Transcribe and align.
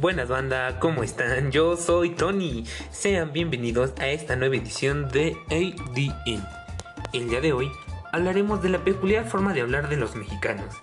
Buenas 0.00 0.28
banda, 0.28 0.78
¿cómo 0.80 1.02
están? 1.02 1.52
Yo 1.52 1.76
soy 1.76 2.08
Tony. 2.08 2.64
Sean 2.90 3.34
bienvenidos 3.34 3.92
a 3.98 4.08
esta 4.08 4.34
nueva 4.34 4.56
edición 4.56 5.10
de 5.10 5.36
ADN. 5.50 6.42
El 7.12 7.28
día 7.28 7.42
de 7.42 7.52
hoy 7.52 7.70
hablaremos 8.10 8.62
de 8.62 8.70
la 8.70 8.82
peculiar 8.82 9.28
forma 9.28 9.52
de 9.52 9.60
hablar 9.60 9.90
de 9.90 9.98
los 9.98 10.16
mexicanos. 10.16 10.74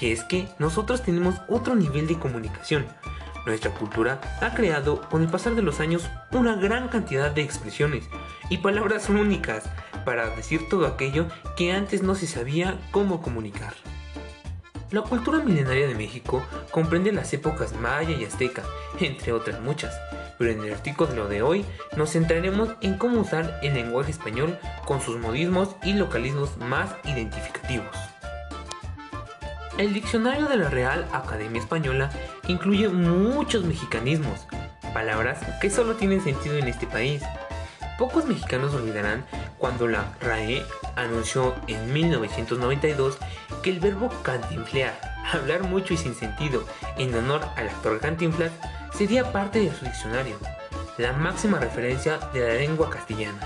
Y 0.00 0.10
es 0.10 0.24
que 0.24 0.48
nosotros 0.58 1.02
tenemos 1.02 1.34
otro 1.50 1.74
nivel 1.74 2.06
de 2.06 2.18
comunicación. 2.18 2.86
Nuestra 3.44 3.72
cultura 3.72 4.22
ha 4.40 4.54
creado 4.54 5.02
con 5.10 5.20
el 5.20 5.28
pasar 5.28 5.54
de 5.54 5.60
los 5.60 5.80
años 5.80 6.08
una 6.32 6.56
gran 6.56 6.88
cantidad 6.88 7.30
de 7.30 7.42
expresiones 7.42 8.08
y 8.48 8.56
palabras 8.56 9.10
únicas 9.10 9.64
para 10.06 10.30
decir 10.30 10.66
todo 10.70 10.86
aquello 10.86 11.26
que 11.58 11.72
antes 11.72 12.02
no 12.02 12.14
se 12.14 12.26
sabía 12.26 12.78
cómo 12.90 13.20
comunicar. 13.20 13.74
La 14.92 15.02
cultura 15.02 15.40
milenaria 15.40 15.88
de 15.88 15.96
México 15.96 16.44
comprende 16.70 17.10
las 17.10 17.32
épocas 17.32 17.74
maya 17.74 18.16
y 18.16 18.24
azteca, 18.24 18.62
entre 19.00 19.32
otras 19.32 19.60
muchas, 19.60 19.92
pero 20.38 20.52
en 20.52 20.62
el 20.62 20.74
artículo 20.74 21.26
de 21.26 21.42
hoy 21.42 21.64
nos 21.96 22.12
centraremos 22.12 22.68
en 22.82 22.96
cómo 22.96 23.20
usar 23.20 23.58
el 23.64 23.74
lenguaje 23.74 24.12
español 24.12 24.56
con 24.84 25.00
sus 25.00 25.18
modismos 25.18 25.74
y 25.82 25.94
localismos 25.94 26.56
más 26.58 26.94
identificativos. 27.04 27.96
El 29.76 29.92
diccionario 29.92 30.46
de 30.46 30.56
la 30.56 30.70
Real 30.70 31.04
Academia 31.12 31.60
Española 31.60 32.10
incluye 32.46 32.88
muchos 32.88 33.64
mexicanismos, 33.64 34.46
palabras 34.94 35.40
que 35.60 35.68
solo 35.68 35.96
tienen 35.96 36.22
sentido 36.22 36.58
en 36.58 36.68
este 36.68 36.86
país. 36.86 37.22
Pocos 37.98 38.26
mexicanos 38.26 38.72
olvidarán 38.72 39.26
cuando 39.58 39.88
la 39.88 40.14
RAE 40.20 40.62
anunció 40.94 41.54
en 41.66 41.92
1992 41.92 43.18
el 43.70 43.80
verbo 43.80 44.08
cantinflear, 44.22 44.98
hablar 45.32 45.64
mucho 45.64 45.94
y 45.94 45.96
sin 45.96 46.14
sentido, 46.14 46.64
en 46.96 47.14
honor 47.14 47.42
al 47.56 47.68
actor 47.68 48.00
Cantinflas, 48.00 48.52
sería 48.94 49.32
parte 49.32 49.60
de 49.60 49.74
su 49.74 49.84
diccionario, 49.84 50.36
la 50.98 51.12
máxima 51.12 51.58
referencia 51.58 52.18
de 52.32 52.40
la 52.40 52.54
lengua 52.54 52.90
castellana. 52.90 53.40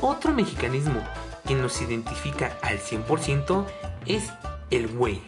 Otro 0.00 0.32
mexicanismo 0.32 1.02
que 1.46 1.54
nos 1.54 1.80
identifica 1.80 2.56
al 2.62 2.78
100% 2.78 3.64
es 4.06 4.32
el 4.70 4.88
güey, 4.88 5.22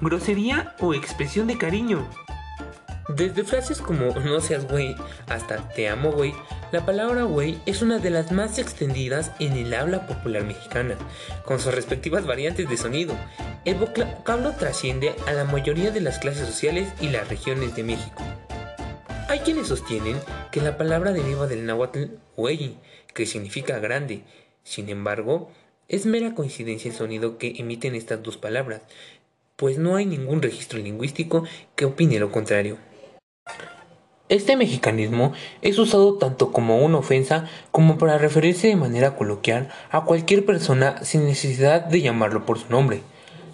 grosería 0.00 0.76
o 0.80 0.94
expresión 0.94 1.46
de 1.46 1.58
cariño. 1.58 2.06
Desde 3.08 3.42
frases 3.42 3.80
como 3.80 4.14
no 4.20 4.40
seas 4.40 4.68
güey 4.68 4.94
hasta 5.26 5.68
te 5.70 5.88
amo 5.88 6.12
güey, 6.12 6.32
la 6.70 6.86
palabra 6.86 7.24
güey 7.24 7.58
es 7.66 7.82
una 7.82 7.98
de 7.98 8.10
las 8.10 8.30
más 8.30 8.58
extendidas 8.58 9.32
en 9.40 9.54
el 9.54 9.74
habla 9.74 10.06
popular 10.06 10.44
mexicana, 10.44 10.96
con 11.44 11.58
sus 11.58 11.74
respectivas 11.74 12.26
variantes 12.26 12.68
de 12.68 12.76
sonido. 12.76 13.14
El 13.64 13.74
vocablo 13.74 14.52
trasciende 14.52 15.16
a 15.26 15.32
la 15.32 15.44
mayoría 15.44 15.90
de 15.90 16.00
las 16.00 16.20
clases 16.20 16.46
sociales 16.46 16.92
y 17.00 17.08
las 17.08 17.28
regiones 17.28 17.74
de 17.74 17.82
México. 17.82 18.22
Hay 19.28 19.40
quienes 19.40 19.66
sostienen 19.66 20.16
que 20.52 20.60
la 20.60 20.78
palabra 20.78 21.12
deriva 21.12 21.48
del 21.48 21.66
náhuatl 21.66 22.04
güey, 22.36 22.76
que 23.14 23.26
significa 23.26 23.80
grande. 23.80 24.22
Sin 24.62 24.88
embargo, 24.88 25.50
es 25.88 26.06
mera 26.06 26.36
coincidencia 26.36 26.90
el 26.90 26.96
sonido 26.96 27.36
que 27.36 27.54
emiten 27.58 27.96
estas 27.96 28.22
dos 28.22 28.36
palabras, 28.36 28.82
pues 29.56 29.78
no 29.78 29.96
hay 29.96 30.06
ningún 30.06 30.40
registro 30.40 30.78
lingüístico 30.78 31.44
que 31.74 31.84
opine 31.84 32.20
lo 32.20 32.30
contrario. 32.30 32.78
Este 34.32 34.56
mexicanismo 34.56 35.34
es 35.60 35.78
usado 35.78 36.14
tanto 36.14 36.52
como 36.52 36.78
una 36.78 36.96
ofensa 36.96 37.50
como 37.70 37.98
para 37.98 38.16
referirse 38.16 38.68
de 38.68 38.76
manera 38.76 39.14
coloquial 39.14 39.68
a 39.90 40.06
cualquier 40.06 40.46
persona 40.46 41.04
sin 41.04 41.26
necesidad 41.26 41.82
de 41.84 42.00
llamarlo 42.00 42.46
por 42.46 42.58
su 42.58 42.70
nombre. 42.70 43.02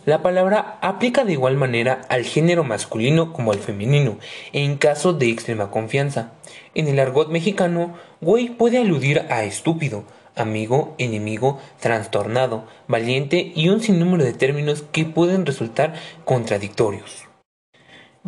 La 0.06 0.22
palabra 0.22 0.78
aplica 0.80 1.24
de 1.24 1.32
igual 1.32 1.56
manera 1.56 2.02
al 2.08 2.22
género 2.22 2.62
masculino 2.62 3.32
como 3.32 3.50
al 3.50 3.58
femenino, 3.58 4.18
en 4.52 4.76
caso 4.76 5.12
de 5.14 5.28
extrema 5.30 5.72
confianza. 5.72 6.30
En 6.76 6.86
el 6.86 7.00
argot 7.00 7.28
mexicano, 7.28 7.94
güey 8.20 8.50
puede 8.50 8.78
aludir 8.78 9.26
a 9.30 9.42
estúpido, 9.42 10.04
amigo, 10.36 10.94
enemigo, 10.98 11.58
trastornado, 11.80 12.68
valiente 12.86 13.50
y 13.52 13.68
un 13.68 13.80
sinnúmero 13.80 14.22
de 14.22 14.32
términos 14.32 14.84
que 14.92 15.06
pueden 15.06 15.44
resultar 15.44 15.94
contradictorios. 16.24 17.27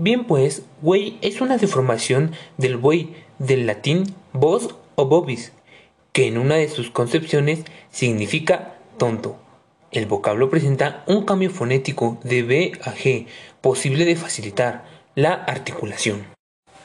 Bien 0.03 0.25
pues, 0.25 0.63
güey 0.81 1.19
es 1.21 1.43
una 1.43 1.59
deformación 1.59 2.33
del 2.57 2.79
buey 2.79 3.15
del 3.39 3.67
latín 3.67 4.05
vos 4.33 4.75
o 4.95 5.05
bobis, 5.05 5.53
que 6.13 6.27
en 6.27 6.39
una 6.39 6.55
de 6.55 6.71
sus 6.71 6.91
concepciones 6.91 7.65
significa 7.91 8.77
tonto. 8.97 9.37
El 9.93 10.07
vocablo 10.07 10.49
presenta 10.49 11.05
un 11.07 11.27
cambio 11.27 11.51
fonético 11.51 12.19
de 12.25 12.43
B 12.43 12.73
a 12.83 12.95
G, 12.95 13.27
posible 13.61 14.07
de 14.07 14.17
facilitar 14.17 14.87
la 15.17 15.35
articulación. 15.35 16.25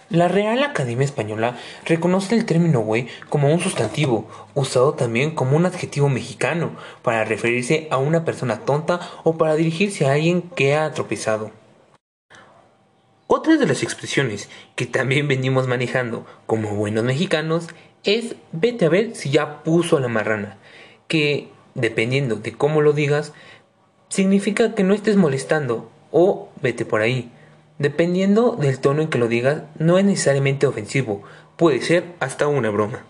La 0.10 0.28
Real 0.28 0.62
Academia 0.62 1.06
Española 1.06 1.58
reconoce 1.86 2.36
el 2.36 2.44
término 2.44 2.82
güey 2.82 3.08
como 3.30 3.50
un 3.50 3.62
sustantivo, 3.62 4.28
usado 4.56 4.94
también 4.94 5.32
como 5.32 5.56
un 5.56 5.66
adjetivo 5.66 6.10
mexicano, 6.10 6.72
para 7.02 7.24
referirse 7.24 7.88
a 7.92 7.98
una 7.98 8.26
persona 8.26 8.66
tonta 8.66 9.00
o 9.24 9.38
para 9.38 9.56
dirigirse 9.56 10.06
a 10.06 10.12
alguien 10.12 10.42
que 10.42 10.76
ha 10.76 10.92
tropezado. 10.92 11.52
Otra 13.46 13.58
de 13.58 13.68
las 13.68 13.84
expresiones 13.84 14.50
que 14.76 14.88
también 14.88 15.28
venimos 15.28 15.68
manejando 15.68 16.26
como 16.48 16.74
buenos 16.74 17.04
mexicanos 17.04 17.68
es 18.04 18.34
vete 18.52 18.86
a 18.86 18.90
ver 18.90 19.16
si 19.16 19.30
ya 19.30 19.62
puso 19.62 20.00
la 20.00 20.08
marrana, 20.08 20.58
que 21.08 21.50
dependiendo 21.76 22.38
de 22.38 22.54
cómo 22.54 22.82
lo 22.82 22.92
digas, 22.92 23.34
significa 24.10 24.74
que 24.74 24.84
no 24.84 24.96
estés 24.96 25.16
molestando 25.16 25.92
o 26.10 26.50
vete 26.64 26.86
por 26.86 27.02
ahí. 27.02 27.30
Dependiendo 27.78 28.56
del 28.56 28.80
tono 28.80 29.04
en 29.04 29.10
que 29.10 29.20
lo 29.20 29.28
digas, 29.28 29.62
no 29.78 30.00
es 30.00 30.06
necesariamente 30.06 30.66
ofensivo, 30.66 31.22
puede 31.56 31.82
ser 31.82 32.16
hasta 32.20 32.48
una 32.48 32.72
broma. 32.72 33.04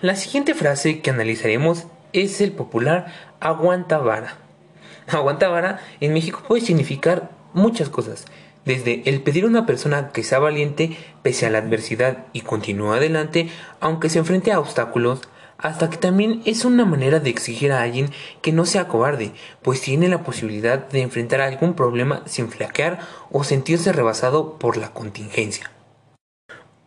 La 0.00 0.16
siguiente 0.16 0.54
frase 0.54 1.02
que 1.02 1.10
analizaremos 1.10 1.84
es 2.14 2.40
el 2.40 2.52
popular 2.52 3.12
aguanta 3.40 3.98
vara. 3.98 4.38
Aguanta 5.06 5.48
vara 5.48 5.80
en 6.00 6.14
México 6.14 6.42
puede 6.48 6.62
significar 6.62 7.30
muchas 7.52 7.90
cosas, 7.90 8.24
desde 8.68 9.02
el 9.06 9.22
pedir 9.22 9.44
a 9.44 9.48
una 9.48 9.64
persona 9.64 10.10
que 10.10 10.22
sea 10.22 10.38
valiente 10.38 10.96
pese 11.22 11.46
a 11.46 11.50
la 11.50 11.58
adversidad 11.58 12.26
y 12.34 12.42
continúe 12.42 12.92
adelante 12.92 13.48
aunque 13.80 14.10
se 14.10 14.18
enfrente 14.18 14.52
a 14.52 14.60
obstáculos, 14.60 15.22
hasta 15.56 15.88
que 15.88 15.96
también 15.96 16.42
es 16.44 16.66
una 16.66 16.84
manera 16.84 17.18
de 17.18 17.30
exigir 17.30 17.72
a 17.72 17.80
alguien 17.80 18.10
que 18.42 18.52
no 18.52 18.66
sea 18.66 18.86
cobarde, 18.86 19.32
pues 19.62 19.80
tiene 19.80 20.08
la 20.08 20.22
posibilidad 20.22 20.86
de 20.86 21.00
enfrentar 21.00 21.40
algún 21.40 21.74
problema 21.74 22.22
sin 22.26 22.50
flaquear 22.50 23.00
o 23.32 23.42
sentirse 23.42 23.90
rebasado 23.90 24.58
por 24.58 24.76
la 24.76 24.92
contingencia. 24.92 25.70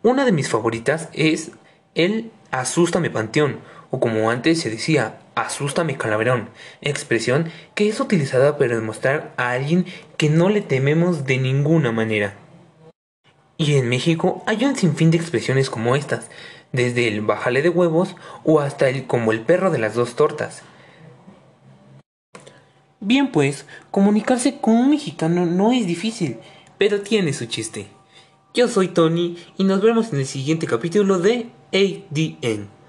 Una 0.02 0.24
de 0.24 0.32
mis 0.32 0.48
favoritas 0.48 1.08
es 1.12 1.50
el 1.96 2.30
asústame 2.52 3.10
panteón, 3.10 3.58
o 3.92 4.00
como 4.00 4.30
antes 4.30 4.58
se 4.58 4.70
decía, 4.70 5.20
asústame 5.34 5.98
calaverón, 5.98 6.48
expresión 6.80 7.52
que 7.74 7.88
es 7.88 8.00
utilizada 8.00 8.56
para 8.56 8.74
demostrar 8.74 9.34
a 9.36 9.50
alguien 9.50 9.84
que 10.16 10.30
no 10.30 10.48
le 10.48 10.62
tememos 10.62 11.26
de 11.26 11.36
ninguna 11.36 11.92
manera. 11.92 12.34
Y 13.58 13.74
en 13.74 13.90
México 13.90 14.42
hay 14.46 14.64
un 14.64 14.76
sinfín 14.76 15.10
de 15.10 15.18
expresiones 15.18 15.68
como 15.68 15.94
estas, 15.94 16.30
desde 16.72 17.06
el 17.06 17.20
bájale 17.20 17.60
de 17.60 17.68
huevos 17.68 18.16
o 18.44 18.60
hasta 18.60 18.88
el 18.88 19.06
como 19.06 19.30
el 19.30 19.42
perro 19.42 19.70
de 19.70 19.78
las 19.78 19.94
dos 19.94 20.16
tortas. 20.16 20.62
Bien 22.98 23.30
pues, 23.30 23.66
comunicarse 23.90 24.58
con 24.58 24.74
un 24.74 24.90
mexicano 24.90 25.44
no 25.44 25.70
es 25.70 25.86
difícil, 25.86 26.38
pero 26.78 27.02
tiene 27.02 27.34
su 27.34 27.44
chiste. 27.44 27.88
Yo 28.54 28.68
soy 28.68 28.88
Tony 28.88 29.36
y 29.58 29.64
nos 29.64 29.82
vemos 29.82 30.14
en 30.14 30.20
el 30.20 30.26
siguiente 30.26 30.66
capítulo 30.66 31.18
de 31.18 31.50
ADN. 31.74 32.81